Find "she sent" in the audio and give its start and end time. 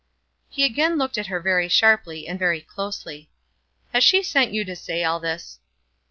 4.03-4.51